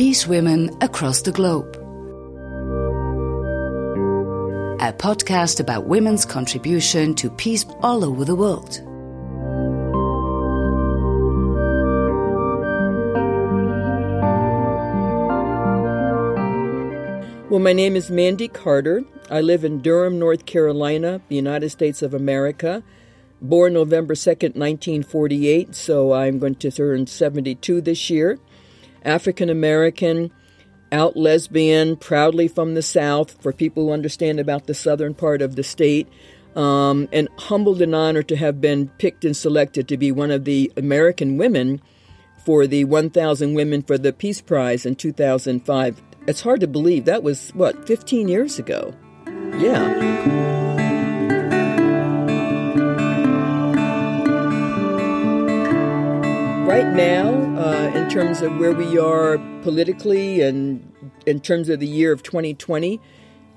[0.00, 1.76] Peace Women Across the Globe.
[4.80, 8.80] A podcast about women's contribution to peace all over the world.
[17.50, 19.04] Well, my name is Mandy Carter.
[19.30, 22.82] I live in Durham, North Carolina, United States of America.
[23.42, 28.38] Born November 2nd, 1948, so I'm going to turn 72 this year.
[29.04, 30.30] African American,
[30.92, 35.56] out lesbian, proudly from the South, for people who understand about the southern part of
[35.56, 36.08] the state.
[36.56, 40.44] Um, and humbled and honored to have been picked and selected to be one of
[40.44, 41.80] the American women
[42.44, 47.22] for the 1,000 Women for the Peace Prize in 2005 it's hard to believe that
[47.22, 48.94] was, what, 15 years ago?
[49.58, 50.59] Yeah.
[56.70, 60.92] Right now, uh, in terms of where we are politically and
[61.26, 63.00] in terms of the year of 2020,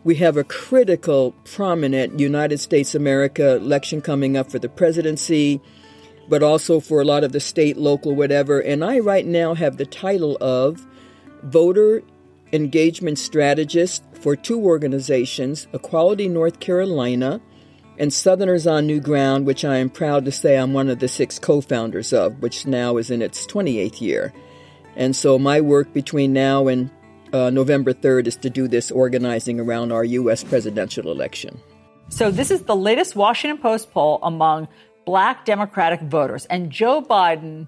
[0.03, 5.61] we have a critical, prominent United States America election coming up for the presidency,
[6.27, 8.59] but also for a lot of the state, local, whatever.
[8.59, 10.83] And I right now have the title of
[11.43, 12.01] Voter
[12.51, 17.41] engagement strategist for two organizations, Equality North Carolina
[17.97, 21.07] and Southerners on New Ground, which I am proud to say I'm one of the
[21.07, 24.33] six co founders of, which now is in its 28th year.
[24.95, 26.89] And so my work between now and
[27.31, 30.43] uh, November 3rd is to do this organizing around our U.S.
[30.43, 31.59] presidential election.
[32.09, 34.67] So, this is the latest Washington Post poll among
[35.05, 37.67] black Democratic voters, and Joe Biden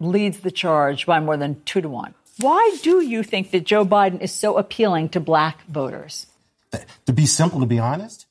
[0.00, 2.14] leads the charge by more than two to one.
[2.38, 6.26] Why do you think that Joe Biden is so appealing to black voters?
[7.06, 8.26] To be simple, to be honest,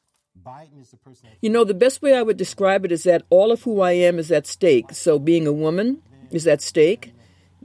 [0.46, 1.30] Biden is the person.
[1.42, 3.94] You know, the best way I would describe it is that all of who I
[3.94, 4.92] am is at stake.
[4.92, 7.14] So being a woman is at stake,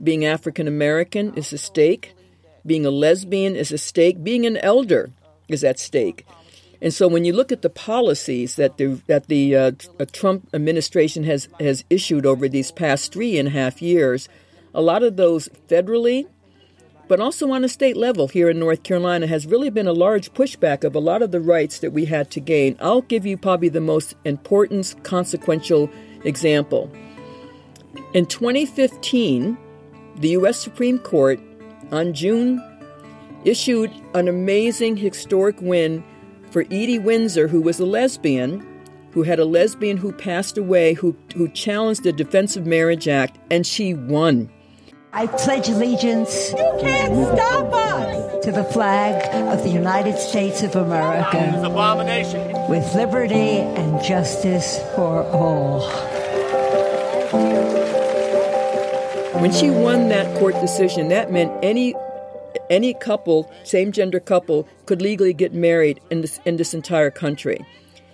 [0.01, 2.13] being African American is at stake,
[2.65, 5.11] being a lesbian is at stake, being an elder
[5.47, 6.25] is at stake.
[6.81, 9.71] And so when you look at the policies that the that the uh,
[10.13, 14.29] Trump administration has has issued over these past three and a half years,
[14.73, 16.27] a lot of those federally,
[17.09, 20.31] but also on a state level here in North Carolina has really been a large
[20.33, 22.77] pushback of a lot of the rights that we had to gain.
[22.79, 25.89] I'll give you probably the most important, consequential
[26.23, 26.89] example.
[28.13, 29.57] In 2015,
[30.17, 30.59] the U.S.
[30.59, 31.39] Supreme Court
[31.91, 32.63] on June
[33.43, 36.03] issued an amazing historic win
[36.51, 38.65] for Edie Windsor, who was a lesbian,
[39.13, 43.39] who had a lesbian who passed away, who, who challenged the Defense of Marriage Act,
[43.49, 44.51] and she won.
[45.11, 46.51] I pledge allegiance.
[46.51, 48.45] You can't stop us.
[48.45, 49.15] To the flag
[49.51, 51.61] of the United States of America.
[51.63, 52.69] abomination.
[52.69, 55.81] With liberty and justice for all.
[59.41, 61.95] When she won that court decision, that meant any
[62.69, 67.65] any couple, same gender couple, could legally get married in this in this entire country.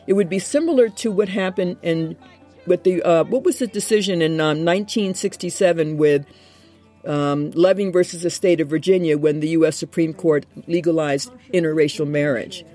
[0.07, 2.15] It would be similar to what happened in
[2.65, 6.25] with the uh, what was the decision in um, 1967 with
[7.05, 9.77] um, Loving versus the state of Virginia when the U.S.
[9.77, 12.65] Supreme Court legalized interracial marriage.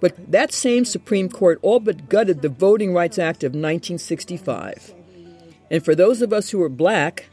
[0.00, 4.94] But that same Supreme Court all but gutted the Voting Rights Act of 1965.
[5.70, 7.26] And for those of us who are black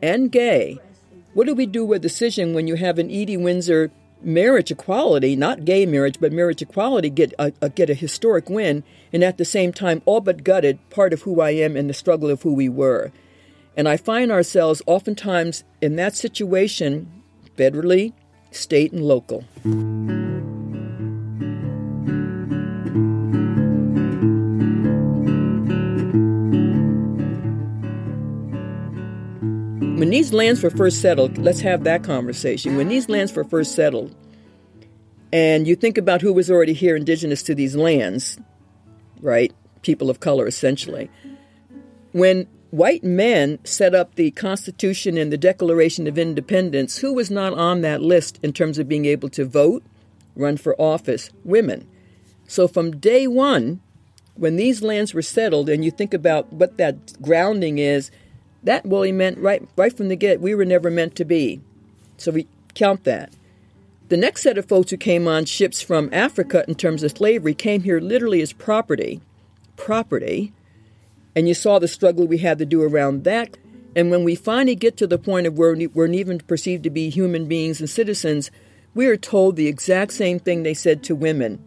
[0.00, 0.78] and gay,
[1.34, 3.90] what do we do with a decision when you have an Edie Windsor
[4.22, 8.84] marriage equality, not gay marriage, but marriage equality, get a, a, get a historic win,
[9.12, 11.94] and at the same time all but gutted part of who I am and the
[11.94, 13.12] struggle of who we were?
[13.76, 17.10] And I find ourselves oftentimes in that situation,
[17.56, 18.12] federally,
[18.52, 19.44] state, and local.
[29.98, 32.76] When these lands were first settled, let's have that conversation.
[32.76, 34.14] When these lands were first settled,
[35.32, 38.38] and you think about who was already here indigenous to these lands,
[39.20, 39.52] right?
[39.82, 41.10] People of color, essentially.
[42.12, 46.98] When white men set up the Constitution and the Declaration of Independence.
[46.98, 49.84] Who was not on that list in terms of being able to vote,
[50.34, 51.30] run for office?
[51.44, 51.86] Women.
[52.48, 53.80] So from day one,
[54.34, 58.10] when these lands were settled, and you think about what that grounding is,
[58.64, 61.60] that really meant right right from the get we were never meant to be.
[62.16, 63.32] So we count that.
[64.08, 67.54] The next set of folks who came on ships from Africa in terms of slavery
[67.54, 69.20] came here literally as property.
[69.76, 70.52] Property
[71.36, 73.56] and you saw the struggle we had to do around that.
[73.96, 77.10] And when we finally get to the point of where we're even perceived to be
[77.10, 78.50] human beings and citizens,
[78.94, 81.62] we are told the exact same thing they said to women.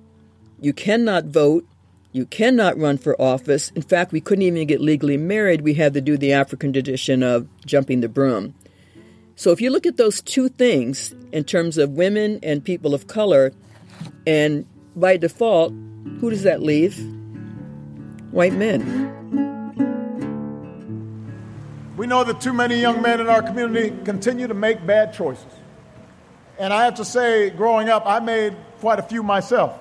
[0.60, 1.66] You cannot vote.
[2.12, 3.70] You cannot run for office.
[3.76, 5.62] In fact, we couldn't even get legally married.
[5.62, 8.56] We had to do the African tradition of jumping the broom.
[9.36, 13.08] So if you look at those two things in terms of women and people of
[13.08, 13.54] color,
[14.26, 14.66] and
[14.96, 15.74] by default,
[16.20, 16.98] who does that leave?
[18.32, 19.17] White men.
[21.98, 25.52] We know that too many young men in our community continue to make bad choices.
[26.60, 29.80] And I have to say, growing up, I made quite a few myself.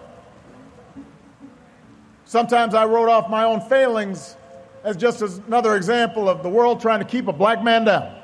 [2.25, 4.35] Sometimes I wrote off my own failings
[4.83, 8.19] as just as another example of the world trying to keep a black man down.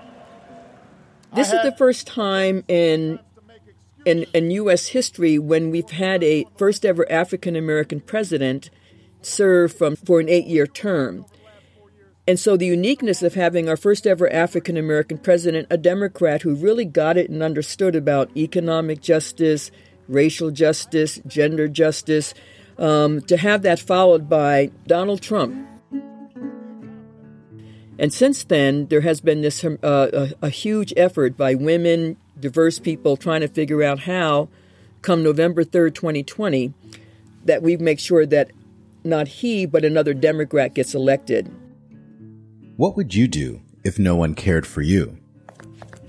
[1.35, 3.19] This is the first time in,
[4.07, 4.89] in, in U.S.
[4.89, 8.71] history when we've had a first ever African American president
[9.21, 11.27] serve from, for an eight year term.
[12.27, 16.55] And so the uniqueness of having our first ever African American president, a Democrat who
[16.55, 19.73] really got it and understood about economic justice,
[20.07, 22.33] racial justice, gender justice,
[22.79, 25.69] um, to have that followed by Donald Trump.
[27.99, 32.79] And since then, there has been this uh, a, a huge effort by women, diverse
[32.79, 34.49] people trying to figure out how,
[35.03, 36.73] come November 3rd, 2020,
[37.45, 38.51] that we make sure that
[39.05, 41.51] not he, but another Democrat gets elected.
[42.77, 45.19] What would you do if no one cared for you?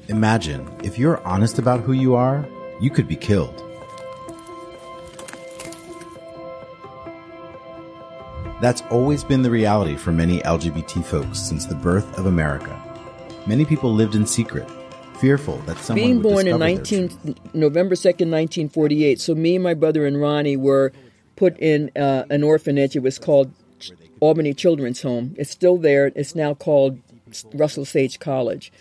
[0.07, 2.47] Imagine if you're honest about who you are,
[2.79, 3.61] you could be killed.
[8.61, 12.81] That's always been the reality for many LGBT folks since the birth of America.
[13.45, 14.71] Many people lived in secret,
[15.19, 16.43] fearful that someone would be killed.
[16.43, 19.19] being born in 19 November 2nd, 1948.
[19.19, 20.93] So me and my brother and Ronnie were
[21.35, 22.95] put in uh, an orphanage.
[22.95, 23.51] It was called
[24.23, 25.35] Albany Children's Home.
[25.37, 26.05] It's still there.
[26.15, 26.99] It's now called
[27.53, 28.71] Russell Sage College.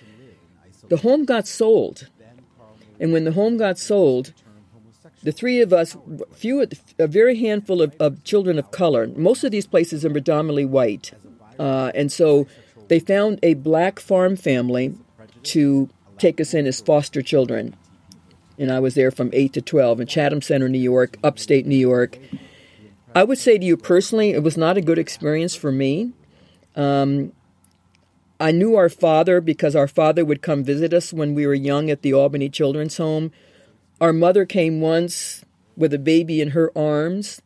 [0.88, 2.08] The home got sold.
[3.00, 4.32] And when the home got sold,
[5.24, 5.96] the three of us,
[6.32, 6.66] few,
[6.98, 9.06] a very handful of, of children of color.
[9.08, 11.12] Most of these places are predominantly white,
[11.58, 12.46] uh, and so
[12.88, 14.94] they found a black farm family
[15.54, 17.74] to take us in as foster children.
[18.58, 21.82] And I was there from eight to twelve in Chatham Center, New York, upstate New
[21.90, 22.18] York.
[23.14, 26.12] I would say to you personally, it was not a good experience for me.
[26.76, 27.32] Um,
[28.40, 31.90] I knew our father because our father would come visit us when we were young
[31.90, 33.30] at the Albany Children's Home
[34.02, 35.44] our mother came once
[35.76, 37.40] with a baby in her arms,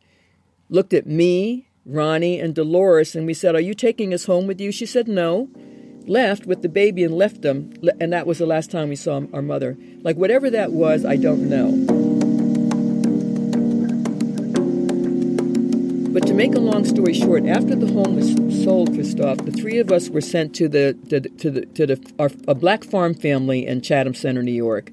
[0.69, 4.59] looked at me, Ronnie, and Dolores, and we said, Are you taking us home with
[4.59, 4.71] you?
[4.71, 5.49] She said, No.
[6.07, 9.21] Left with the baby and left them, and that was the last time we saw
[9.33, 9.77] our mother.
[10.01, 12.06] Like, whatever that was, I don't know.
[16.17, 18.33] But to make a long story short, after the home was
[18.63, 21.85] sold, Christoph, the three of us were sent to the to the, to the, to
[21.85, 24.91] the our, a black farm family in Chatham Center, New York.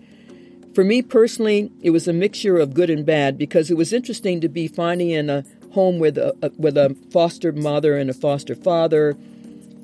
[0.75, 4.43] For me personally, it was a mixture of good and bad because it was interesting
[4.43, 8.13] to be finding in a home with a, a, with a foster mother and a
[8.13, 9.17] foster father.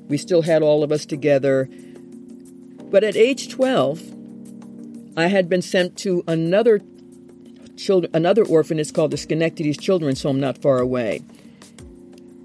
[0.09, 1.67] We still had all of us together.
[2.91, 6.81] But at age 12, I had been sent to another
[7.83, 11.21] children, another is called the Schenectady Children's Home not far away.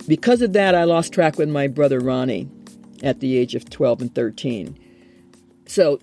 [0.09, 2.49] Because of that, I lost track with my brother Ronnie
[3.03, 4.79] at the age of 12 and 13.
[5.67, 6.01] So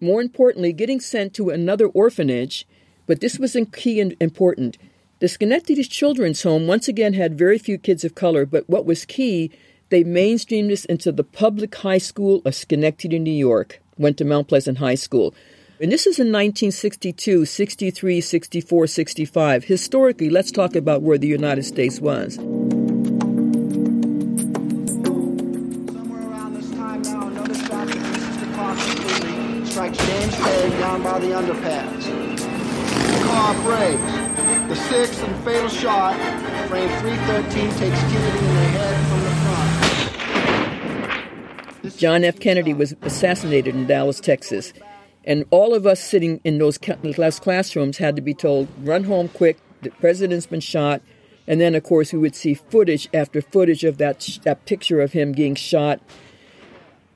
[0.00, 2.66] more importantly, getting sent to another orphanage,
[3.06, 4.78] but this was key and important.
[5.18, 9.04] The Schenectady Children's Home once again had very few kids of color, but what was
[9.04, 9.50] key,
[9.90, 13.80] they mainstreamed us into the public high school of Schenectady, New York.
[13.96, 15.34] Went to Mount Pleasant High School.
[15.80, 19.64] And this is in 1962, 63, 64, 65.
[19.64, 22.34] Historically, let's talk about where the United States was.
[29.78, 30.36] strikes James
[30.80, 32.02] down by the underpass.
[32.02, 33.54] The car.
[34.68, 36.16] The sixth and fatal shot,
[36.68, 39.30] frame 313, takes Kennedy in the head from the
[41.84, 41.96] front.
[41.96, 42.40] John F.
[42.40, 44.72] Kennedy was assassinated in Dallas, Texas.
[45.28, 49.28] And all of us sitting in those class classrooms had to be told, run home
[49.28, 51.02] quick, the president's been shot.
[51.46, 55.12] And then, of course, we would see footage after footage of that, that picture of
[55.12, 56.00] him being shot.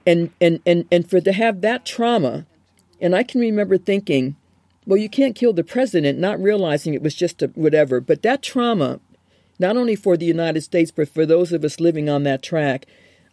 [0.06, 2.46] And, and, and, and for to have that trauma
[3.02, 4.36] and I can remember thinking,
[4.86, 8.00] well, you can't kill the president, not realizing it was just a whatever.
[8.00, 9.00] But that trauma,
[9.58, 12.86] not only for the United States, but for those of us living on that track,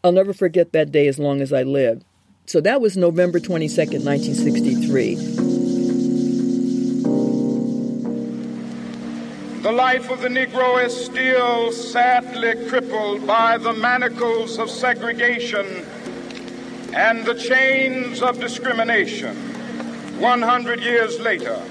[0.04, 2.04] I'll never forget that day as long as I live.
[2.50, 5.16] So that was November 22nd, 1963.
[9.62, 15.86] The life of the Negro is still sadly crippled by the manacles of segregation
[16.96, 19.36] and the chains of discrimination.
[20.20, 21.62] 100 years later,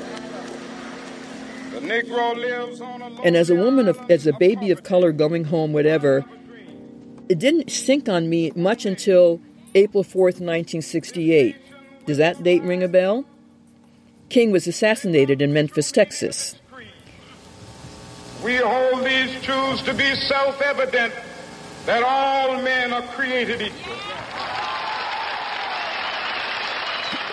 [1.72, 5.10] the Negro lives on a And as a woman, of, as a baby of color
[5.10, 6.24] going home, whatever,
[7.28, 9.40] it didn't sink on me much until
[9.78, 11.56] April 4th, 1968.
[12.06, 13.24] Does that date ring a bell?
[14.28, 16.56] King was assassinated in Memphis, Texas.
[18.42, 21.14] We hold these truths to be self evident
[21.86, 23.94] that all men are created equal.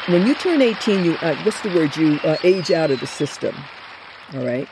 [0.08, 1.96] When you turn 18, you uh, what's the word?
[1.98, 3.56] You uh, age out of the system.
[4.34, 4.68] All right.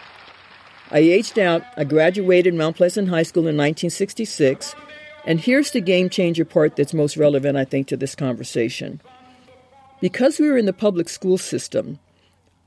[0.92, 1.63] I aged out.
[1.75, 4.75] I graduated Mount Pleasant High School in 1966.
[5.25, 9.01] And here's the game changer part that's most relevant, I think, to this conversation.
[10.01, 12.00] Because we were in the public school system,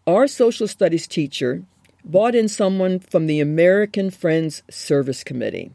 [0.06, 1.64] our social studies teacher
[2.04, 5.72] brought in someone from the American Friends Service Committee.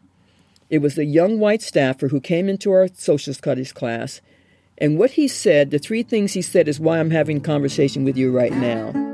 [0.69, 4.21] It was a young white staffer who came into our social studies class.
[4.77, 8.17] And what he said, the three things he said, is why I'm having conversation with
[8.17, 9.10] you right now.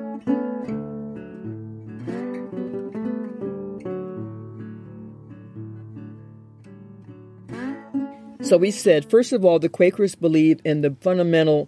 [8.48, 11.68] So we said, first of all, the Quakers believe in the fundamental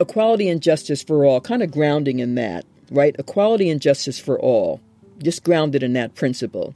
[0.00, 3.14] equality and justice for all, kind of grounding in that, right?
[3.16, 4.80] Equality and justice for all,
[5.22, 6.74] just grounded in that principle.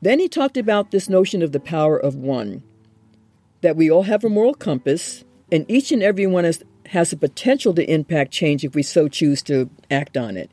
[0.00, 2.62] Then he talked about this notion of the power of one,
[3.60, 7.18] that we all have a moral compass, and each and every one has, has the
[7.18, 10.50] potential to impact change if we so choose to act on it.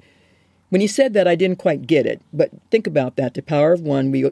[0.67, 3.71] When he said that, I didn't quite get it, but think about that the power
[3.71, 4.29] of one, we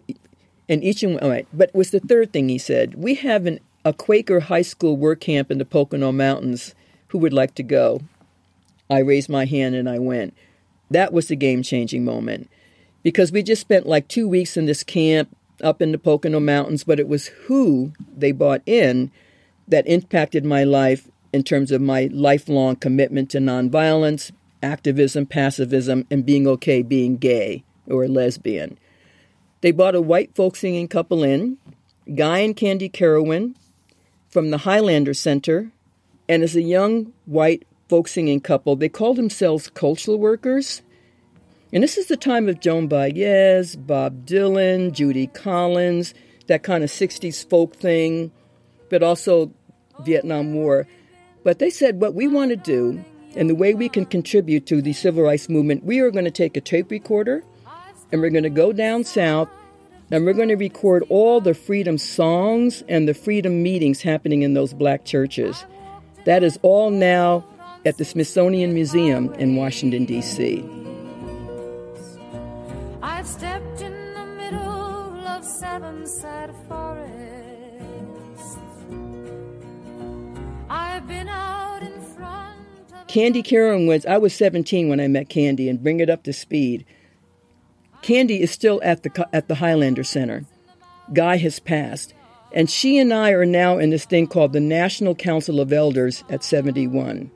[0.70, 1.48] and each and all right.
[1.52, 2.96] But was the third thing he said.
[2.96, 6.76] We have an, a Quaker high school work camp in the Pocono Mountains.
[7.08, 8.02] Who would like to go?
[8.90, 10.36] I raised my hand and I went.
[10.92, 12.50] That was the game changing moment
[13.04, 16.84] because we just spent like two weeks in this camp up in the Pocono Mountains,
[16.84, 19.12] but it was who they brought in
[19.68, 24.32] that impacted my life in terms of my lifelong commitment to nonviolence,
[24.64, 28.78] activism, pacifism, and being okay being gay or lesbian.
[29.62, 31.58] They brought a white folk singing couple in,
[32.16, 33.56] Guy and Candie Carawan
[34.30, 35.72] from the Highlander Center,
[36.28, 40.82] and as a young white folk singing couple, they called themselves cultural workers.
[41.74, 46.14] And this is the time of Joan Baez, Bob Dylan, Judy Collins,
[46.48, 48.32] that kind of 60s folk thing,
[48.90, 49.52] but also
[50.02, 50.88] Vietnam War.
[51.44, 53.04] But they said what we want to do
[53.36, 56.32] and the way we can contribute to the civil rights movement, we are going to
[56.32, 57.44] take a tape recorder
[58.12, 59.50] and we're going to go down south
[60.12, 64.54] and we're going to record all the freedom songs and the freedom meetings happening in
[64.54, 65.66] those black churches.
[66.26, 67.46] That is all now
[67.86, 70.66] at the Smithsonian Museum in Washington, D.C.
[73.02, 77.08] I've stepped in the middle of seven sad forests.
[80.70, 82.60] I've been out in front
[82.94, 83.44] of Candie
[84.08, 86.86] I was 17 when I met Candie and bring it up to speed.
[88.02, 90.46] Candie is still at the at the Highlander Center.
[91.14, 92.14] Guy has passed,
[92.52, 96.24] and she and I are now in this thing called the National Council of Elders
[96.30, 97.32] at 71.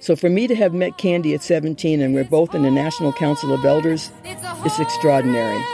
[0.00, 3.12] So for me to have met Candie at 17 and we're both in the National
[3.12, 5.64] Council of Elders, it's extraordinary.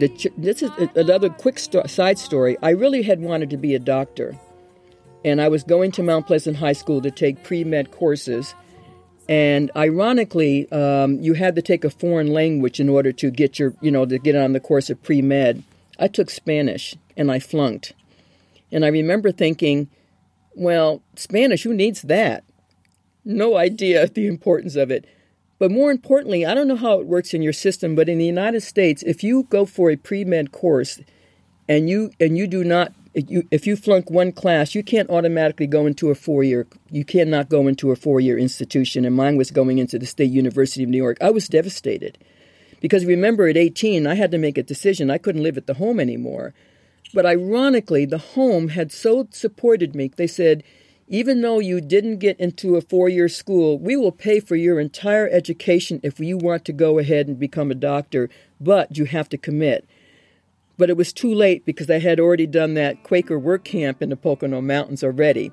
[0.00, 2.56] The ch- this is another quick sto- side story.
[2.62, 4.36] I really had wanted to be a doctor,
[5.24, 8.54] and I was going to Mount Pleasant High School to take pre med courses.
[9.28, 13.74] And ironically, um, you had to take a foreign language in order to get your,
[13.80, 15.64] you know, to get on the course of pre med.
[15.98, 17.92] I took Spanish, and I flunked.
[18.70, 19.88] And I remember thinking,
[20.54, 22.44] well, Spanish, who needs that?
[23.24, 25.06] No idea the importance of it.
[25.58, 28.26] But more importantly, I don't know how it works in your system, but in the
[28.26, 31.00] United States, if you go for a pre-med course
[31.68, 35.08] and you and you do not if you, if you flunk one class, you can't
[35.08, 36.66] automatically go into a four-year.
[36.90, 39.06] You cannot go into a four-year institution.
[39.06, 41.16] And mine was going into the State University of New York.
[41.22, 42.18] I was devastated
[42.82, 45.10] because remember, at 18, I had to make a decision.
[45.10, 46.52] I couldn't live at the home anymore.
[47.14, 50.10] But ironically, the home had so supported me.
[50.14, 50.62] They said,
[51.08, 54.80] even though you didn't get into a four year school, we will pay for your
[54.80, 58.28] entire education if you want to go ahead and become a doctor,
[58.60, 59.88] but you have to commit.
[60.78, 64.10] But it was too late because I had already done that Quaker work camp in
[64.10, 65.52] the Pocono Mountains already.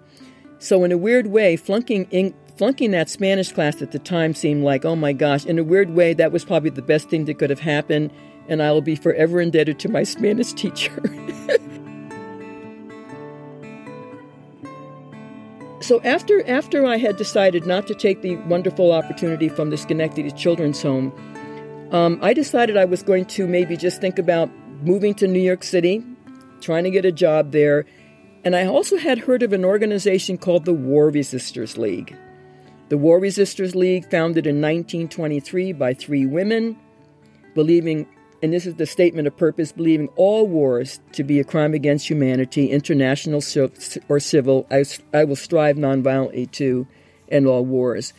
[0.59, 4.63] So, in a weird way, flunking, in, flunking that Spanish class at the time seemed
[4.63, 7.37] like, oh my gosh, in a weird way, that was probably the best thing that
[7.37, 8.11] could have happened,
[8.47, 10.91] and I will be forever indebted to my Spanish teacher.
[15.83, 20.31] So after after I had decided not to take the wonderful opportunity from the Schenectady
[20.31, 21.11] Children's Home,
[21.91, 24.49] um, I decided I was going to maybe just think about
[24.81, 26.01] moving to New York City,
[26.61, 27.85] trying to get a job there.
[28.45, 32.15] And I also had heard of an organization called the War Resisters League.
[32.87, 36.77] The War Resisters League, founded in 1923 by three women,
[37.55, 38.07] believing,
[38.43, 42.09] and this is the statement of purpose, believing all wars to be a crime against
[42.09, 43.41] humanity, international
[44.09, 44.67] or civil.
[44.69, 44.83] I,
[45.13, 46.85] I will strive nonviolently to
[47.29, 48.11] end all wars.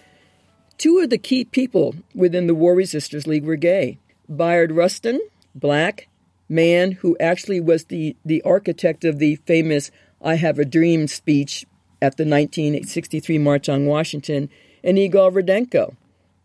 [0.79, 3.99] Two of the key people within the War Resisters League were gay.
[4.27, 5.21] Bayard Rustin,
[5.55, 6.09] black
[6.49, 9.91] man who actually was the, the architect of the famous
[10.23, 11.67] I Have a Dream speech
[12.01, 14.49] at the 1963 March on Washington,
[14.83, 15.97] and Igal Roodenko,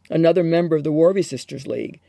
[0.09, 2.01] another member of the War Resisters League.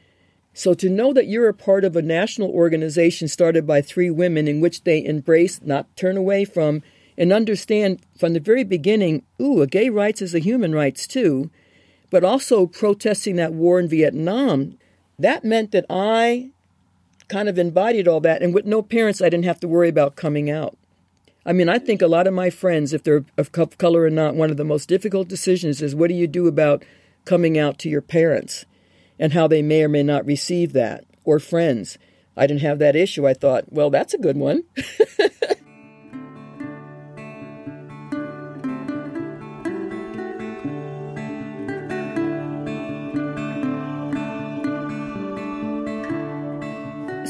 [0.52, 4.49] So to know that you're a part of a national organization started by three women
[4.49, 6.83] in which they embrace, not turn away from,
[7.16, 11.50] and understand from the very beginning, ooh, a gay rights is a human rights too,
[12.11, 14.76] but also protesting that war in Vietnam,
[15.19, 16.50] that meant that I
[17.28, 18.42] kind of embodied all that.
[18.42, 20.76] And with no parents, I didn't have to worry about coming out.
[21.47, 24.35] I mean, I think a lot of my friends, if they're of color or not,
[24.35, 26.85] one of the most difficult decisions is what do you do about
[27.25, 28.66] coming out to your parents
[29.20, 31.98] and how they may or may not receive that, or friends.
[32.36, 33.28] I didn't have that issue.
[33.28, 34.64] I thought, well, that's a good one.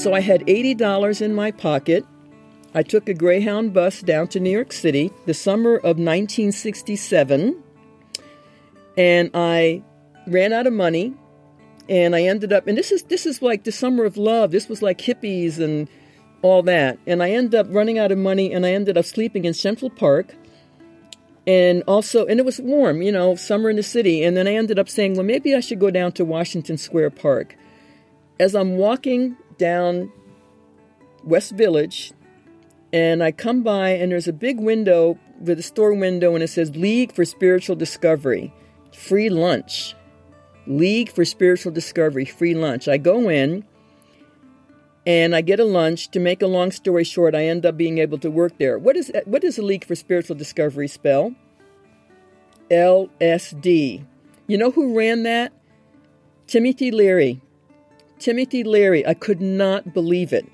[0.00, 2.06] So I had $80 in my pocket.
[2.72, 7.62] I took a Greyhound bus down to New York City the summer of 1967,
[8.96, 9.82] and I
[10.26, 11.12] ran out of money.
[11.90, 14.52] And I ended up, and this is this is like the summer of love.
[14.52, 15.88] This was like hippies and
[16.40, 16.98] all that.
[17.06, 19.90] And I ended up running out of money, and I ended up sleeping in Central
[19.90, 20.36] Park.
[21.46, 24.22] And also, and it was warm, you know, summer in the city.
[24.22, 27.10] And then I ended up saying, well, maybe I should go down to Washington Square
[27.10, 27.56] Park.
[28.38, 30.12] As I'm walking down
[31.24, 32.12] West Village
[32.92, 36.48] and I come by and there's a big window with a store window and it
[36.48, 38.52] says League for Spiritual Discovery,
[38.92, 39.94] free lunch.
[40.70, 42.86] League for Spiritual Discovery, free lunch.
[42.86, 43.64] I go in
[45.04, 46.10] and I get a lunch.
[46.12, 48.78] To make a long story short, I end up being able to work there.
[48.78, 51.34] What is what does the League for Spiritual Discovery spell?
[52.70, 54.04] LSD.
[54.46, 55.52] You know who ran that?
[56.46, 57.40] Timothy Leary.
[58.20, 60.46] Timothy Leary, I could not believe it.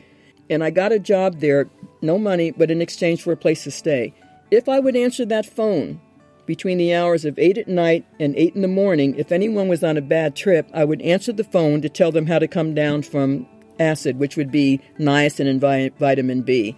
[0.49, 1.69] And I got a job there,
[2.01, 4.15] no money, but in exchange for a place to stay.
[4.51, 6.01] If I would answer that phone
[6.47, 9.83] between the hours of 8 at night and 8 in the morning, if anyone was
[9.85, 12.75] on a bad trip, I would answer the phone to tell them how to come
[12.75, 13.47] down from
[13.79, 16.77] acid, which would be niacin and vi- vitamin B.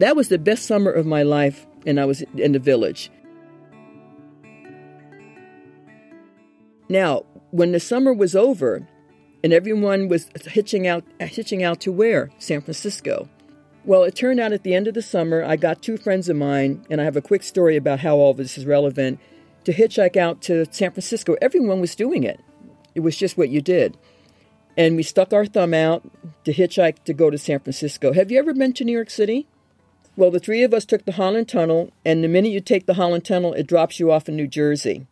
[0.00, 3.10] That was the best summer of my life, and I was in the village.
[6.88, 8.86] Now, when the summer was over,
[9.44, 12.30] and everyone was hitching out hitching out to where?
[12.38, 13.28] San Francisco.
[13.88, 16.36] Well, it turned out at the end of the summer, I got two friends of
[16.36, 19.18] mine, and I have a quick story about how all this is relevant,
[19.64, 21.36] to hitchhike out to San Francisco.
[21.40, 22.38] Everyone was doing it.
[22.94, 23.96] It was just what you did.
[24.76, 26.02] And we stuck our thumb out
[26.44, 28.12] to hitchhike to go to San Francisco.
[28.12, 29.48] Have you ever been to New York City?
[30.16, 32.92] Well, the three of us took the Holland Tunnel, and the minute you take the
[32.92, 35.06] Holland Tunnel, it drops you off in New Jersey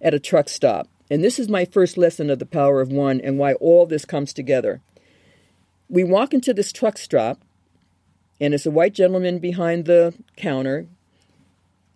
[0.00, 0.86] at a truck stop.
[1.10, 4.04] And this is my first lesson of the power of one and why all this
[4.04, 4.80] comes together.
[5.88, 7.42] We walk into this truck stop,
[8.42, 10.86] and it's a white gentleman behind the counter.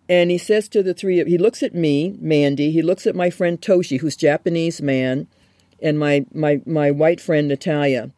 [0.07, 3.29] And he says to the three, he looks at me, Mandy, he looks at my
[3.29, 5.27] friend Toshi, who's Japanese man,
[5.81, 8.11] and my, my, my white friend Natalia.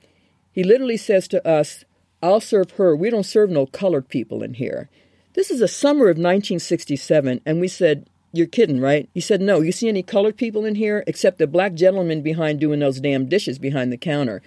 [0.51, 1.83] He literally says to us,
[2.21, 2.95] I'll serve her.
[2.95, 4.89] We don't serve no colored people in here.
[5.33, 9.09] This is the summer of 1967, and we said, you're kidding, right?
[9.15, 9.61] He said, No.
[9.61, 11.03] You see any colored people in here?
[11.07, 14.43] Except the black gentleman behind doing those damn dishes behind the counter.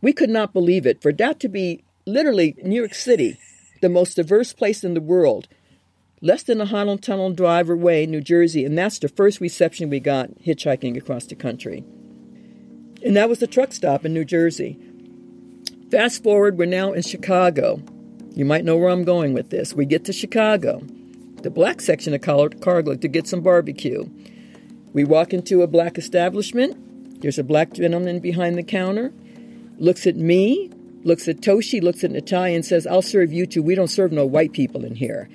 [0.00, 1.02] We could not believe it.
[1.02, 3.38] For that to be literally New York City,
[3.80, 5.48] the most diverse place in the world,
[6.20, 10.00] less than a Holland Tunnel drive away, New Jersey, and that's the first reception we
[10.00, 11.84] got hitchhiking across the country.
[13.04, 14.78] And that was the truck stop in New Jersey.
[15.90, 17.82] Fast forward, we're now in Chicago.
[18.34, 19.74] You might know where I'm going with this.
[19.74, 20.82] We get to Chicago
[21.42, 24.04] the black section of Chicago to get some barbecue.
[24.92, 27.20] We walk into a black establishment.
[27.20, 29.12] There's a black gentleman behind the counter,
[29.78, 30.70] looks at me,
[31.08, 33.62] looks at Toshi, looks at Natalia, and says, I'll serve you too.
[33.62, 35.28] We don't serve no white people in here.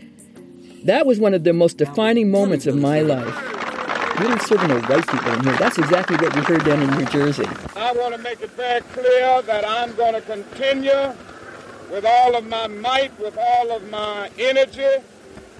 [0.86, 3.36] That was one of the most defining moments of my life.
[4.20, 5.58] We don't serve no white people in here.
[5.58, 7.48] That's exactly what we heard down in New Jersey.
[7.76, 11.14] I want to make it very clear that I'm going to continue
[11.92, 15.04] with all of my might, with all of my energy,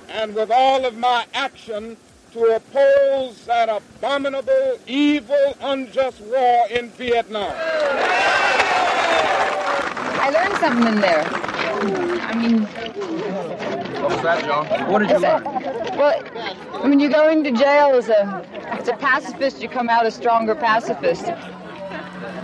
[0.10, 1.98] and with all of my action
[2.34, 7.54] to oppose that abominable, evil, unjust war in Vietnam.
[9.46, 11.24] I learned something in there.
[11.26, 12.62] I mean,
[14.02, 14.92] What was that, John?
[14.92, 15.44] What did you learn?
[15.44, 16.22] well,
[16.84, 20.12] I mean, you go into jail as a as a pacifist, you come out a
[20.12, 21.26] stronger pacifist.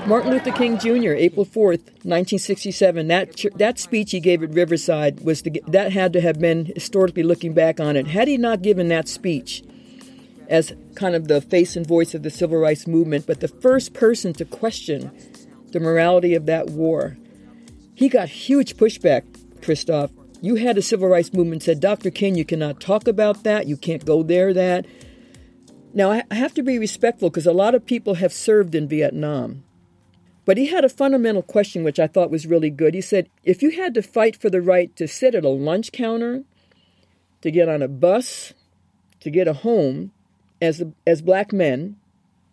[0.05, 5.19] Martin Luther King Jr., April 4th, 1967, that, ch- that speech he gave at Riverside
[5.21, 8.07] was the, that had to have been historically looking back on it.
[8.07, 9.62] Had he not given that speech
[10.47, 13.93] as kind of the face and voice of the civil rights movement, but the first
[13.93, 15.12] person to question
[15.71, 17.17] the morality of that war,
[17.95, 19.23] he got huge pushback,
[19.62, 20.12] Christoph.
[20.41, 22.12] You had a civil rights movement said, Dr.
[22.12, 24.86] King, you cannot talk about that, you can't go there, that.
[25.93, 29.63] Now, I have to be respectful because a lot of people have served in Vietnam.
[30.45, 32.95] But he had a fundamental question which I thought was really good.
[32.95, 35.91] He said, if you had to fight for the right to sit at a lunch
[35.91, 36.43] counter,
[37.41, 38.53] to get on a bus,
[39.19, 40.12] to get a home
[40.62, 41.97] as, as black men,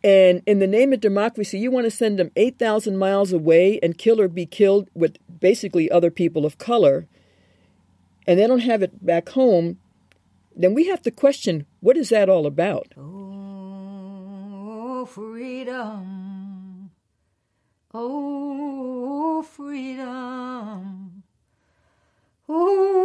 [0.07, 3.99] and in the name of democracy, you want to send them 8,000 miles away and
[3.99, 7.09] kill or be killed with basically other people of color,
[8.25, 9.81] and they don't have it back home,
[10.55, 12.95] then we have to question what is that all about?
[12.97, 13.87] Oh,
[15.07, 16.93] freedom.
[17.93, 21.25] Oh, freedom.
[22.49, 22.96] Oh,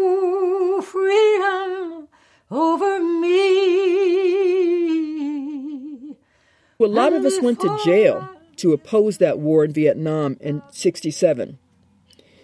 [6.81, 10.63] Well, a lot of us went to jail to oppose that war in Vietnam in
[10.71, 11.59] 67.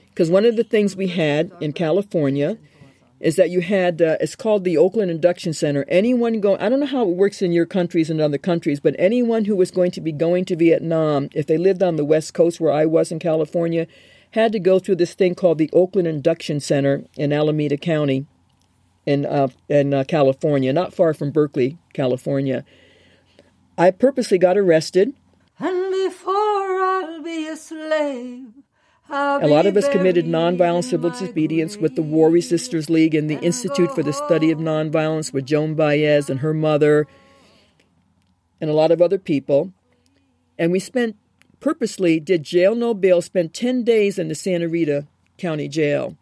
[0.09, 2.59] Because one of the things we had in California
[3.19, 5.85] is that you had, uh, it's called the Oakland Induction Center.
[5.87, 8.93] Anyone going, I don't know how it works in your countries and other countries, but
[8.99, 12.35] anyone who was going to be going to Vietnam, if they lived on the West
[12.35, 13.87] Coast where I was in California,
[14.31, 18.27] had to go through this thing called the Oakland Induction Center in Alameda County
[19.07, 22.63] in, uh, in uh, California, not far from Berkeley, California.
[23.77, 25.13] I purposely got arrested.
[25.59, 28.47] And before I'll be a slave,
[29.09, 33.29] I'll A lot of us committed nonviolent civil disobedience with the War Resisters League and
[33.29, 37.07] the Institute for the Study of Nonviolence with Joan Baez and her mother
[38.59, 39.71] and a lot of other people.
[40.57, 41.15] And we spent
[41.59, 46.17] purposely did jail no bail, spent 10 days in the Santa Rita County Jail.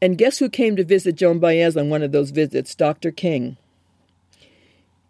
[0.00, 2.74] And guess who came to visit Joan Baez on one of those visits?
[2.74, 3.10] Dr.
[3.10, 3.56] King.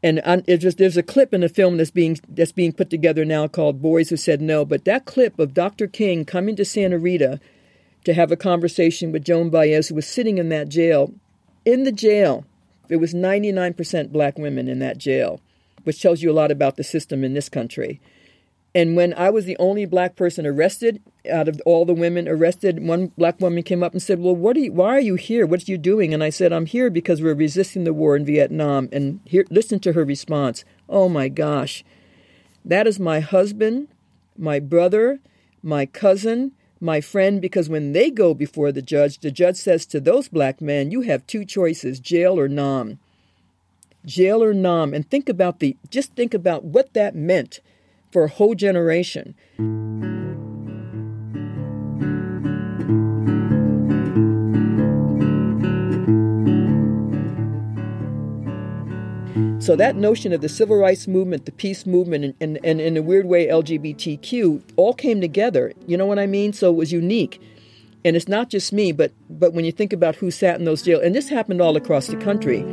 [0.07, 3.25] And it just, there's a clip in the film that's being that's being put together
[3.25, 5.88] now called "Boys Who Said No." But that clip of Dr.
[5.88, 7.40] King coming to Santa Rita
[8.05, 11.12] to have a conversation with Joan Baez, who was sitting in that jail,
[11.64, 12.45] in the jail,
[12.87, 15.40] there was 99% black women in that jail,
[15.83, 18.01] which tells you a lot about the system in this country.
[18.74, 21.00] And when I was the only black person arrested
[21.31, 24.57] out of all the women arrested, one black woman came up and said, "Well, what
[24.57, 25.46] are you, why are you here?
[25.46, 28.26] What are you doing?" And I said, "I'm here because we're resisting the war in
[28.26, 30.64] Vietnam." And here, listen to her response.
[30.88, 31.85] Oh my gosh,
[32.64, 33.88] that is my husband,
[34.37, 35.20] my brother,
[35.62, 37.40] my cousin, my friend.
[37.40, 41.00] Because when they go before the judge, the judge says to those black men, "You
[41.00, 42.98] have two choices: jail or nam."
[44.05, 47.61] Jail or nam, and think about the just think about what that meant
[48.16, 49.35] for a whole generation.
[59.61, 62.96] So that notion of the civil rights movement, the peace movement, and, and, and in
[62.96, 65.74] a weird way LGBTQ all came together.
[65.87, 66.55] You know what I mean?
[66.55, 67.38] So it was unique.
[68.02, 70.81] And it's not just me, but but when you think about who sat in those
[70.81, 72.64] jails, and this happened all across the country.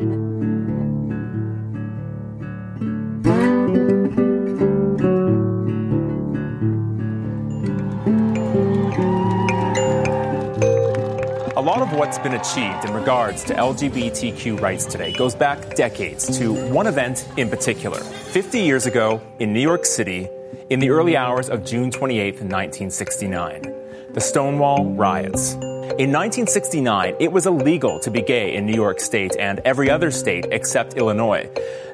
[11.98, 17.28] What's been achieved in regards to LGBTQ rights today goes back decades to one event
[17.38, 18.00] in particular.
[18.00, 20.28] 50 years ago in New York City,
[20.70, 23.74] in the early hours of June 28, 1969,
[24.14, 25.54] the Stonewall Riots.
[25.54, 30.10] In 1969, it was illegal to be gay in New York State and every other
[30.10, 31.50] state except Illinois.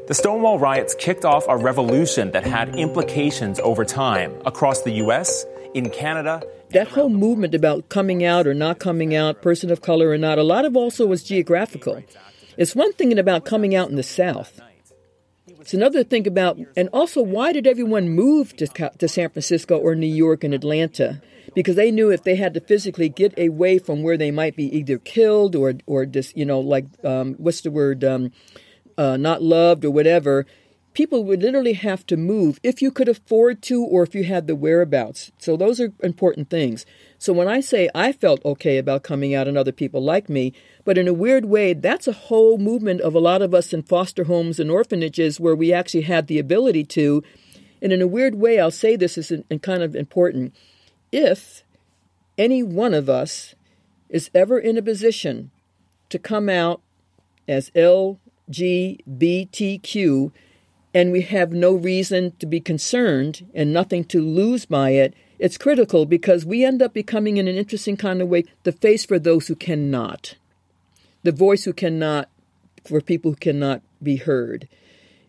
[0.07, 5.45] The Stonewall Riots kicked off a revolution that had implications over time across the U.S.,
[5.73, 10.09] in Canada, that whole movement about coming out or not coming out, person of color
[10.09, 12.03] or not, a lot of also was geographical.
[12.57, 14.59] It's one thing about coming out in the South.
[15.47, 19.93] It's another thing about, and also, why did everyone move to, to San Francisco or
[19.93, 21.21] New York and Atlanta?
[21.53, 24.73] Because they knew if they had to physically get away from where they might be
[24.75, 28.31] either killed or, or just, you know, like, um, what's the word, um,
[28.97, 30.45] uh, not loved or whatever,
[30.93, 34.47] people would literally have to move if you could afford to or if you had
[34.47, 35.31] the whereabouts.
[35.37, 36.85] So those are important things.
[37.17, 40.53] So when I say I felt okay about coming out and other people like me,
[40.85, 43.83] but in a weird way, that's a whole movement of a lot of us in
[43.83, 47.23] foster homes and orphanages where we actually had the ability to.
[47.81, 50.55] And in a weird way, I'll say this is kind of important.
[51.11, 51.63] If
[52.37, 53.55] any one of us
[54.09, 55.51] is ever in a position
[56.09, 56.81] to come out
[57.47, 60.31] as LGBTQ
[60.93, 65.57] and we have no reason to be concerned and nothing to lose by it, it's
[65.57, 69.19] critical because we end up becoming, in an interesting kind of way, the face for
[69.19, 70.35] those who cannot,
[71.23, 72.29] the voice who cannot,
[72.85, 74.67] for people who cannot be heard.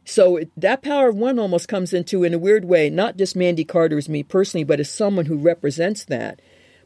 [0.05, 3.37] So it, that power of one almost comes into, in a weird way, not just
[3.37, 6.40] Mandy Carter as me personally, but as someone who represents that.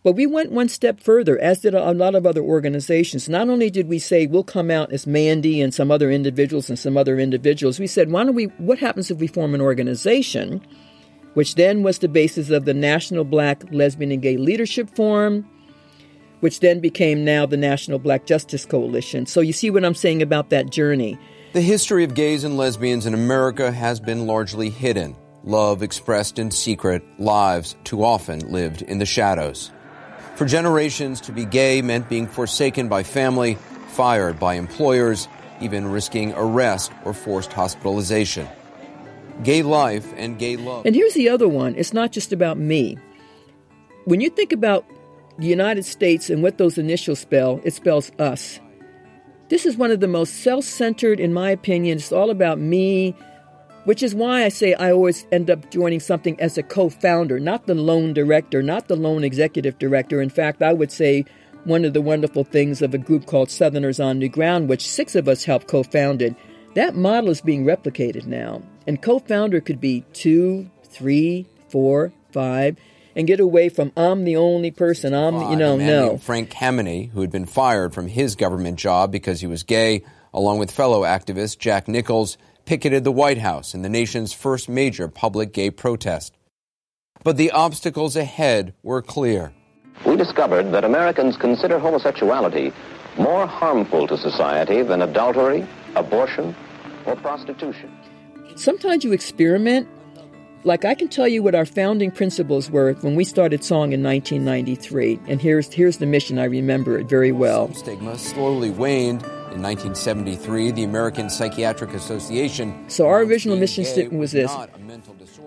[0.05, 3.27] But we went one step further, as did a lot of other organizations.
[3.27, 6.79] Not only did we say we'll come out as Mandy and some other individuals and
[6.79, 10.61] some other individuals, we said, why don't we, what happens if we form an organization,
[11.33, 15.49] which then was the basis of the National Black Lesbian and Gay Leadership Forum,
[16.41, 19.25] which then became now the National Black Justice Coalition.
[19.25, 21.19] So you see what I'm saying about that journey.
[21.55, 25.17] The history of gays and lesbians in America has been largely hidden.
[25.45, 29.71] Love expressed in secret, lives too often lived in the shadows.
[30.37, 33.55] For generations, to be gay meant being forsaken by family,
[33.89, 35.29] fired by employers,
[35.61, 38.49] even risking arrest or forced hospitalization.
[39.45, 40.87] Gay life and gay love.
[40.87, 42.99] And here's the other one it's not just about me.
[44.07, 44.85] When you think about
[45.39, 48.61] the United States and what those initials spell, it spells us.
[49.49, 51.99] This is one of the most self centered, in my opinion.
[51.99, 53.15] It's all about me,
[53.85, 57.39] which is why I say I always end up joining something as a co founder,
[57.39, 60.21] not the lone director, not the lone executive director.
[60.21, 61.25] In fact, I would say
[61.65, 65.15] one of the wonderful things of a group called Southerners on New Ground, which six
[65.15, 66.37] of us helped co founded,
[66.75, 68.63] that model is being replicated now.
[68.87, 72.77] And co founder could be two, three, four, five,
[73.17, 76.19] and get away from I'm the only person, I'm, you know, no.
[76.19, 80.59] Frank Kameny, who had been fired from his government job because he was gay, along
[80.59, 85.53] with fellow activist Jack Nichols, picketed the White House in the nation's first major public
[85.53, 86.37] gay protest.
[87.23, 89.53] But the obstacles ahead were clear.
[90.07, 92.73] We discovered that Americans consider homosexuality
[93.19, 96.55] more harmful to society than adultery, abortion,
[97.07, 97.91] or prostitution.
[98.57, 99.89] Sometimes you experiment.
[100.65, 104.03] Like I can tell you what our founding principles were when we started SONG in
[104.03, 106.39] 1993, and here's here's the mission.
[106.39, 107.73] I remember it very well.
[107.75, 109.23] Stigma slowly waned
[109.55, 112.85] in 1973, the American Psychiatric Association.
[112.89, 114.53] So, our original mission statement was this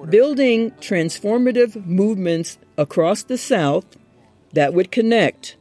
[0.09, 3.85] building transformative movements across the South
[4.53, 5.57] that would connect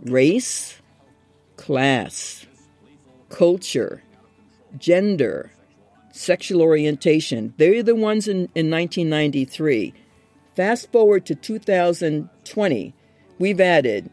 [0.00, 0.80] race,
[1.56, 2.46] class,
[3.28, 4.02] culture,
[4.78, 5.52] gender,
[6.12, 7.52] sexual orientation.
[7.58, 9.92] They're the ones in, in 1993.
[10.54, 12.94] Fast forward to 2020,
[13.38, 14.10] we've added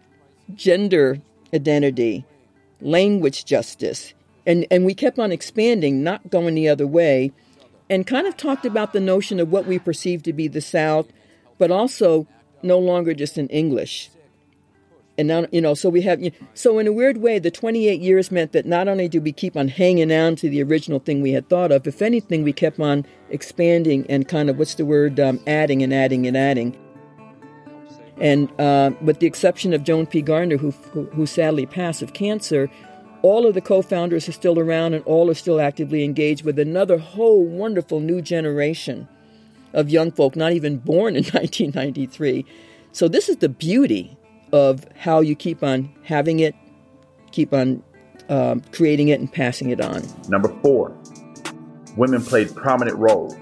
[0.54, 1.22] gender
[1.54, 2.26] identity,
[2.84, 4.14] language justice.
[4.46, 7.32] And, and we kept on expanding, not going the other way,
[7.90, 11.08] and kind of talked about the notion of what we perceive to be the South,
[11.58, 12.28] but also
[12.62, 14.10] no longer just in English.
[15.18, 17.52] And now, you know, so we have, you know, so in a weird way, the
[17.52, 21.00] 28 years meant that not only did we keep on hanging on to the original
[21.00, 24.76] thing we had thought of, if anything, we kept on expanding and kind of, what's
[24.76, 26.76] the word, um, adding and adding and adding.
[28.20, 30.22] And uh, with the exception of Joan P.
[30.22, 32.70] Garner, who, who, who sadly passed of cancer,
[33.22, 36.98] all of the co-founders are still around and all are still actively engaged with another
[36.98, 39.08] whole wonderful new generation
[39.74, 42.46] of young folk not even born in 1993
[42.92, 44.16] so this is the beauty
[44.52, 46.54] of how you keep on having it
[47.32, 47.82] keep on
[48.30, 50.02] um, creating it and passing it on.
[50.30, 50.96] Number four
[51.98, 53.36] women played prominent roles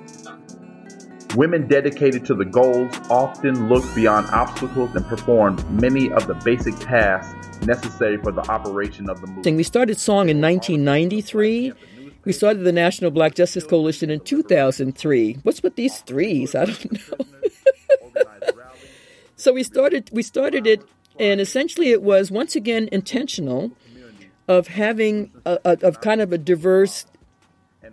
[1.36, 6.76] Women dedicated to the goals often look beyond obstacles and perform many of the basic
[6.80, 9.56] tasks necessary for the operation of the movement.
[9.56, 11.74] We started SONG in 1993.
[12.26, 15.38] We started the National Black Justice Coalition in 2003.
[15.44, 16.54] What's with these threes?
[16.54, 17.26] I don't know.
[19.38, 20.84] so we started we started it
[21.18, 23.72] and essentially it was once again intentional
[24.48, 27.06] of having a, a, of kind of a diverse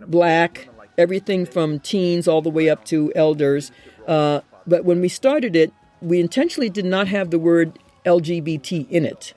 [0.07, 0.67] black
[0.99, 3.71] everything from teens all the way up to elders.
[4.05, 9.05] Uh, but when we started it, we intentionally did not have the word LGBT in
[9.05, 9.33] it.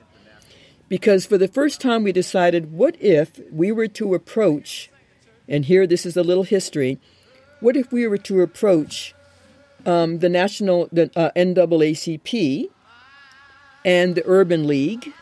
[0.89, 4.91] Because for the first time, we decided what if we were to approach,
[5.47, 6.99] and here this is a little history,
[7.61, 9.15] what if we were to approach
[9.85, 12.69] um, the national, the uh, NAACP
[13.85, 15.13] and the Urban League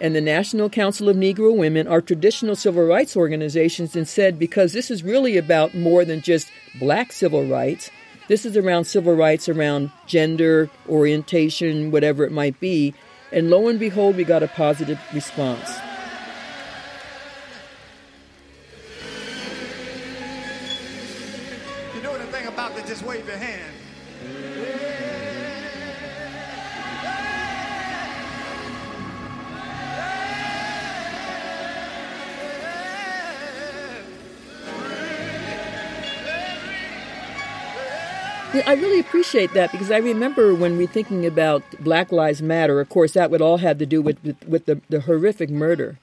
[0.00, 4.72] and the National Council of Negro Women are traditional civil rights organizations and said because
[4.72, 7.90] this is really about more than just black civil rights,
[8.28, 12.94] this is around civil rights around gender, orientation, whatever it might be.
[13.32, 15.68] And lo and behold, we got a positive response.
[39.30, 43.30] Appreciate that because I remember when we're thinking about Black Lives Matter, of course, that
[43.30, 46.00] would all have to do with, with, with the, the horrific murder.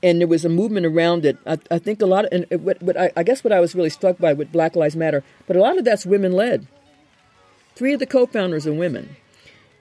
[0.00, 1.38] And there was a movement around it.
[1.44, 3.74] I, I think a lot of, and what, what I, I guess what I was
[3.74, 6.68] really struck by with Black Lives Matter, but a lot of that's women led.
[7.74, 9.16] Three of the co founders are women.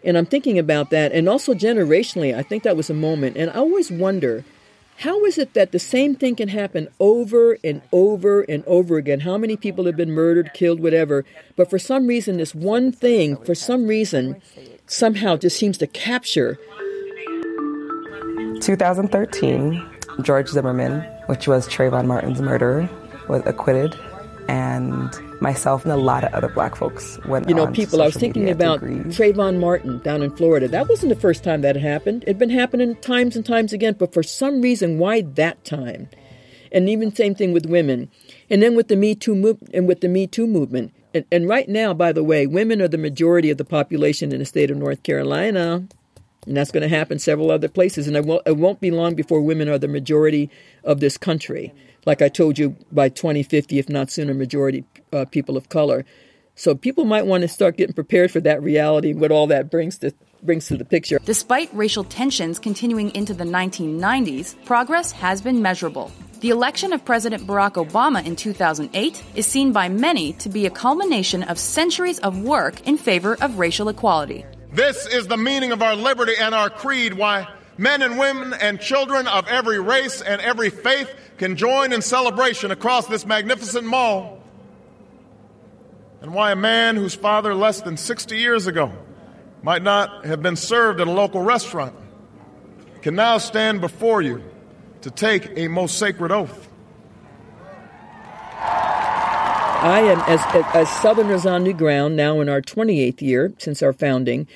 [0.04, 1.12] And I'm thinking about that.
[1.12, 3.38] And also generationally, I think that was a moment.
[3.38, 4.44] And I always wonder
[4.98, 9.22] how is it that the same thing can happen over and over and over again?
[9.22, 13.36] How many people have been murdered, killed, whatever, but for some reason, this one thing,
[13.38, 14.42] for some reason,
[14.88, 16.58] somehow just seems to capture.
[18.62, 19.86] 2013,
[20.22, 22.90] George Zimmerman, which was Trayvon Martin's murderer,
[23.28, 23.98] was acquitted
[24.48, 28.16] and myself and a lot of other black folks went You know, people, I was
[28.16, 30.68] thinking about Trayvon Martin down in Florida.
[30.68, 32.24] That wasn't the first time that happened.
[32.24, 36.10] It'd been happening times and times again, but for some reason, why that time?
[36.72, 38.10] And even same thing with women.
[38.50, 40.94] And then with the Me Too move and with the Me Too movement.
[41.14, 44.40] And, and right now, by the way, women are the majority of the population in
[44.40, 45.88] the state of North Carolina.
[46.46, 48.08] And that's going to happen several other places.
[48.08, 50.50] And it won't, it won't be long before women are the majority
[50.84, 51.74] of this country
[52.06, 56.06] like I told you, by 2050, if not sooner, majority uh, people of color.
[56.56, 59.70] So people might want to start getting prepared for that reality, and what all that
[59.70, 61.20] brings to brings to the picture.
[61.26, 66.12] Despite racial tensions continuing into the 1990s, progress has been measurable.
[66.42, 70.70] The election of President Barack Obama in 2008 is seen by many to be a
[70.70, 74.46] culmination of centuries of work in favor of racial equality.
[74.76, 78.80] This is the meaning of our liberty and our creed, why men and women and
[78.80, 84.44] children of every race and every faith can join in celebration across this magnificent mall.
[86.22, 88.92] And why a man whose father less than 60 years ago
[89.64, 91.96] might not have been served at a local restaurant
[93.02, 94.44] can now stand before you
[95.02, 96.68] to take a most sacred oath.
[99.86, 100.42] I am, as,
[100.74, 104.48] as Southerners on New Ground, now in our 28th year since our founding,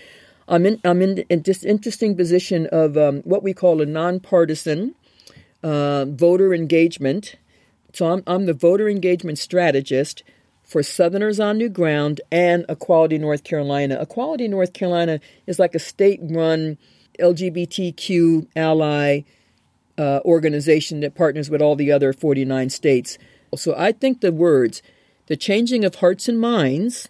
[0.48, 4.96] I'm in, I'm in, in this interesting position of um, what we call a nonpartisan
[5.62, 7.36] uh, voter engagement.
[7.94, 10.24] So I'm, I'm the voter engagement strategist
[10.64, 14.00] for Southerners on New Ground and Equality North Carolina.
[14.02, 16.76] Equality North Carolina is like a state run
[17.20, 19.22] LGBTQ ally
[19.96, 23.20] uh, organization that partners with all the other 49 states.
[23.56, 24.82] So I think the words,
[25.30, 27.08] the changing of hearts and minds,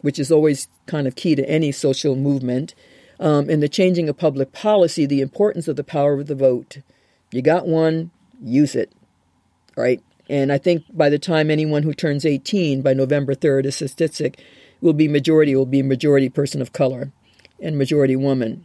[0.00, 2.74] which is always kind of key to any social movement,
[3.20, 6.78] um, and the changing of public policy, the importance of the power of the vote.
[7.30, 8.10] You got one,
[8.42, 8.90] use it,
[9.76, 10.02] right?
[10.28, 14.40] And I think by the time anyone who turns 18 by November 3rd, a statistic,
[14.80, 17.12] will be majority will be majority person of color
[17.60, 18.64] and majority woman.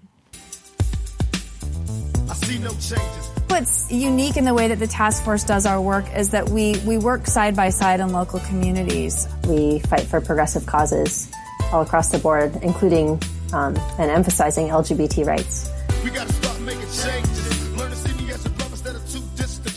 [2.30, 3.27] I see no changes.
[3.58, 6.78] What's unique in the way that the task force does our work is that we,
[6.86, 9.28] we work side by side in local communities.
[9.48, 11.28] We fight for progressive causes
[11.72, 13.20] all across the board, including
[13.54, 15.72] um, and emphasizing LGBT rights.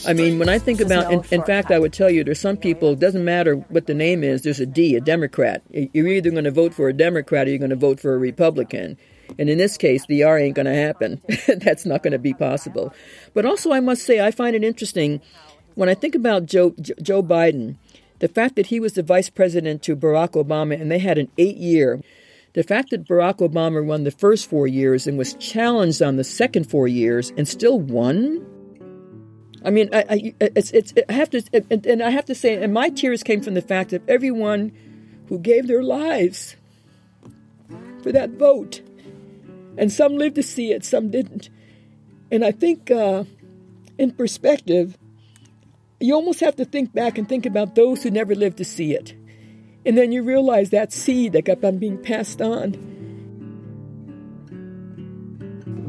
[0.07, 2.59] I mean, when I think about, in, in, fact, I would tell you there's some
[2.59, 5.63] people, it doesn't matter what the name is, there's a D, a Democrat.
[5.71, 8.19] You're either going to vote for a Democrat or you're going to vote for a
[8.19, 8.99] Republican.
[9.39, 11.21] And in this case, the R ain't going to happen.
[11.49, 12.93] That's not going to be possible.
[13.35, 15.21] But also, I must say, I find it interesting
[15.75, 17.77] when I think about Joe, Joe Biden,
[18.19, 21.29] the fact that he was the vice president to Barack Obama and they had an
[21.39, 22.01] eight year.
[22.53, 26.25] The fact that Barack Obama won the first four years and was challenged on the
[26.25, 28.45] second four years and still won.
[29.65, 32.75] I mean, I, I it's, it's, I have to, and I have to say, and
[32.75, 34.73] my tears came from the fact of everyone
[35.29, 36.57] who gave their lives
[38.03, 38.83] for that vote
[39.81, 41.49] and some lived to see it, some didn't.
[42.31, 43.25] And I think, uh,
[43.97, 44.99] in perspective,
[45.99, 48.93] you almost have to think back and think about those who never lived to see
[48.93, 49.15] it.
[49.87, 52.75] And then you realize that seed that got on being passed on.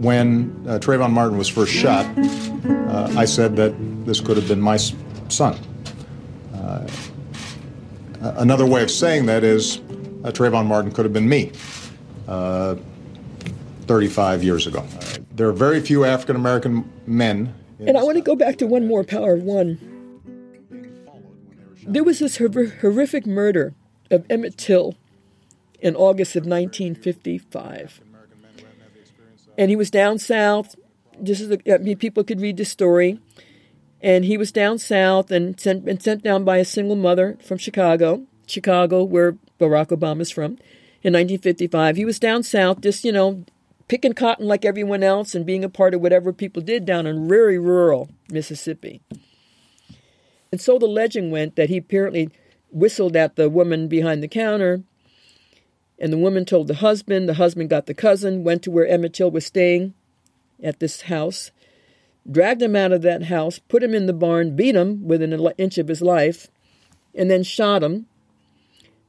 [0.01, 3.75] When uh, Trayvon Martin was first shot, uh, I said that
[4.05, 5.59] this could have been my son.
[6.53, 6.87] Uh,
[8.21, 9.79] another way of saying that is
[10.23, 11.51] uh, Trayvon Martin could have been me.
[12.25, 12.75] Uh,
[13.91, 14.85] 35 years ago.
[15.35, 17.53] There are very few African American men.
[17.77, 19.79] And I want to go back to one more power one.
[21.85, 23.73] There was this horrific murder
[24.09, 24.95] of Emmett Till
[25.81, 27.99] in August of 1955.
[29.57, 30.77] And he was down south.
[31.19, 33.19] This is a, I mean, people could read the story.
[33.99, 37.57] And he was down south and sent, and sent down by a single mother from
[37.57, 40.59] Chicago, Chicago, where Barack Obama's from,
[41.03, 41.97] in 1955.
[41.97, 43.43] He was down south, just, you know,
[43.91, 47.27] picking cotton like everyone else and being a part of whatever people did down in
[47.27, 49.01] very rural Mississippi.
[50.49, 52.29] And so the legend went that he apparently
[52.71, 54.81] whistled at the woman behind the counter
[55.99, 59.13] And the woman told the husband, the husband got the cousin, went to where Emmett
[59.13, 59.93] Till was staying
[60.63, 61.51] at this house,
[62.29, 65.45] dragged him out of that house, put him in the barn, beat him within an
[65.57, 66.47] inch of his life,
[67.13, 68.05] and then shot him,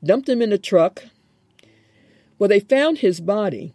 [0.03, 1.05] dumped him in a truck.
[2.37, 3.75] Well, they found his body,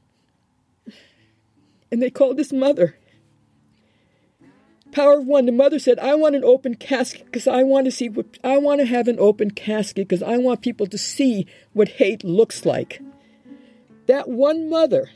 [1.92, 2.98] and they called his mother.
[4.92, 7.92] Power of One, the mother said, I want an open casket because I want to
[7.92, 11.46] see what I want to have an open casket because I want people to see
[11.74, 13.02] what hate looks like.
[14.08, 15.10] That one mother,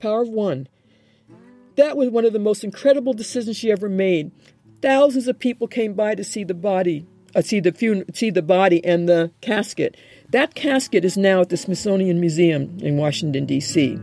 [0.00, 0.68] Power of One,
[1.76, 4.30] that was one of the most incredible decisions she ever made.
[4.82, 8.42] Thousands of people came by to see the body, uh, see the fun- see the
[8.42, 9.96] body and the casket.
[10.30, 13.98] That casket is now at the Smithsonian Museum in Washington D.C.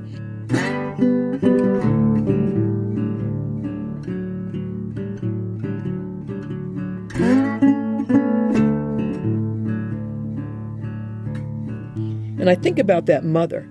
[12.43, 13.65] And I think about that mother,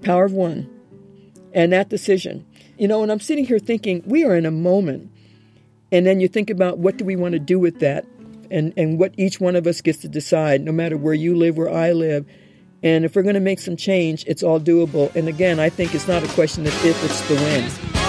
[0.00, 0.66] power of one,
[1.52, 2.46] and that decision.
[2.78, 5.12] You know, and I'm sitting here thinking, we are in a moment.
[5.92, 8.06] And then you think about what do we want to do with that?
[8.50, 11.58] And, and what each one of us gets to decide, no matter where you live,
[11.58, 12.24] where I live.
[12.82, 15.14] And if we're going to make some change, it's all doable.
[15.14, 17.99] And again, I think it's not a question of if, it's the when.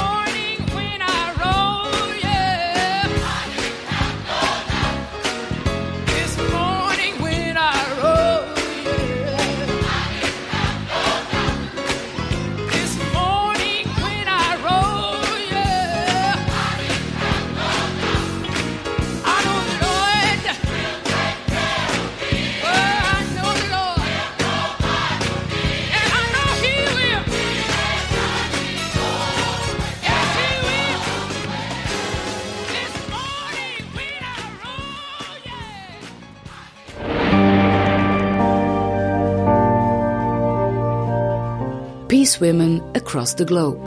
[42.42, 43.78] Women Across the Globe.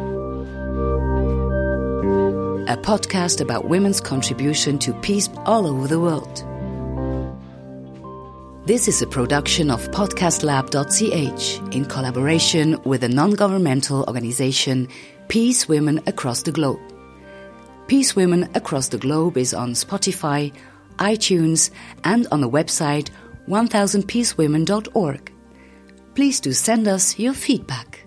[2.69, 6.45] A podcast about women's contribution to peace all over the world.
[8.65, 14.89] This is a production of podcastlab.ch in collaboration with the non governmental organization
[15.27, 16.81] Peace Women Across the Globe.
[17.89, 20.53] Peace Women Across the Globe is on Spotify,
[20.99, 21.71] iTunes,
[22.05, 23.11] and on the website
[23.49, 25.33] 1000peacewomen.org.
[26.15, 28.04] Please do send us your feedback.